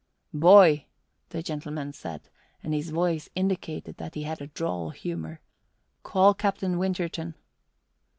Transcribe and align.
"Boy," 0.33 0.87
the 1.29 1.43
gentleman 1.43 1.93
said, 1.93 2.27
and 2.63 2.73
his 2.73 2.89
voice 2.89 3.29
indicated 3.35 3.97
that 3.97 4.15
he 4.15 4.23
had 4.23 4.41
a 4.41 4.47
droll 4.47 4.89
humour, 4.89 5.41
"call 6.01 6.33
Captain 6.33 6.79
Winterton." 6.79 7.35